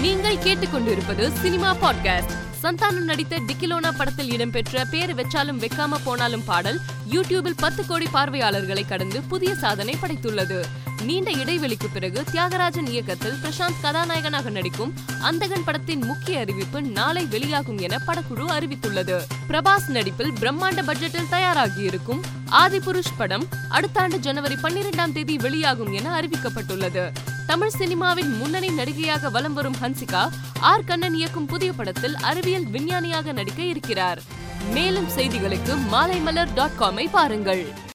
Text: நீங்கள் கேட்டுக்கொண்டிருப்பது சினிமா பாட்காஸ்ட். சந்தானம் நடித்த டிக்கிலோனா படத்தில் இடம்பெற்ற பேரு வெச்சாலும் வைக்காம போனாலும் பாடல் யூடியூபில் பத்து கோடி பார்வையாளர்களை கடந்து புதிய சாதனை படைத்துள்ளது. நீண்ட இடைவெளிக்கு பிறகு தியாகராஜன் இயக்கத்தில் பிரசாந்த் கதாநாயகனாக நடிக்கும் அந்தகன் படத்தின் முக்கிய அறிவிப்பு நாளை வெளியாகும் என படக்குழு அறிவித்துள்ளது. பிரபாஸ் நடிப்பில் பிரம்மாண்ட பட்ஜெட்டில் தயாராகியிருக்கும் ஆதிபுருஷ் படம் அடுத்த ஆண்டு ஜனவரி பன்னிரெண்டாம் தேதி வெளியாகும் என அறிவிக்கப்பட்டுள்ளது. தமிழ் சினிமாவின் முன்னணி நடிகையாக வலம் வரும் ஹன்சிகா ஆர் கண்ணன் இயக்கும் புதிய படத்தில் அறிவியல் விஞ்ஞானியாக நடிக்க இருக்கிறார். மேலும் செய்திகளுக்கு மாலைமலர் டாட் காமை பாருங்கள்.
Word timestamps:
நீங்கள் 0.00 0.36
கேட்டுக்கொண்டிருப்பது 0.36 1.32
சினிமா 1.32 1.76
பாட்காஸ்ட். 1.76 2.30
சந்தானம் 2.62 3.00
நடித்த 3.00 3.38
டிக்கிலோனா 3.38 3.92
படத்தில் 3.96 4.30
இடம்பெற்ற 4.30 4.84
பேரு 4.84 5.12
வெச்சாலும் 5.12 5.58
வைக்காம 5.58 5.94
போனாலும் 6.04 6.44
பாடல் 6.44 6.80
யூடியூபில் 7.10 7.52
பத்து 7.56 7.86
கோடி 7.86 8.06
பார்வையாளர்களை 8.06 8.84
கடந்து 8.84 9.20
புதிய 9.20 9.54
சாதனை 9.54 9.96
படைத்துள்ளது. 10.02 10.64
நீண்ட 11.02 11.30
இடைவெளிக்கு 11.30 11.86
பிறகு 11.92 12.24
தியாகராஜன் 12.32 12.88
இயக்கத்தில் 12.88 13.38
பிரசாந்த் 13.42 13.80
கதாநாயகனாக 13.82 14.50
நடிக்கும் 14.50 14.94
அந்தகன் 15.20 15.64
படத்தின் 15.64 16.04
முக்கிய 16.04 16.38
அறிவிப்பு 16.38 16.82
நாளை 16.82 17.26
வெளியாகும் 17.26 17.78
என 17.78 17.96
படக்குழு 18.06 18.46
அறிவித்துள்ளது. 18.46 19.20
பிரபாஸ் 19.48 19.88
நடிப்பில் 19.88 20.32
பிரம்மாண்ட 20.32 20.82
பட்ஜெட்டில் 20.86 21.30
தயாராகியிருக்கும் 21.30 22.20
ஆதிபுருஷ் 22.50 23.12
படம் 23.16 23.46
அடுத்த 23.68 24.00
ஆண்டு 24.00 24.18
ஜனவரி 24.18 24.54
பன்னிரெண்டாம் 24.54 25.12
தேதி 25.12 25.36
வெளியாகும் 25.36 25.92
என 25.92 26.20
அறிவிக்கப்பட்டுள்ளது. 26.20 27.12
தமிழ் 27.50 27.76
சினிமாவின் 27.78 28.36
முன்னணி 28.36 28.68
நடிகையாக 28.68 29.30
வலம் 29.30 29.54
வரும் 29.54 29.76
ஹன்சிகா 29.82 30.28
ஆர் 30.60 30.84
கண்ணன் 30.84 31.14
இயக்கும் 31.14 31.46
புதிய 31.46 31.72
படத்தில் 31.72 32.16
அறிவியல் 32.16 32.66
விஞ்ஞானியாக 32.66 33.32
நடிக்க 33.32 33.62
இருக்கிறார். 33.62 34.20
மேலும் 34.72 35.08
செய்திகளுக்கு 35.16 35.76
மாலைமலர் 35.92 36.54
டாட் 36.54 36.76
காமை 36.78 37.06
பாருங்கள். 37.10 37.74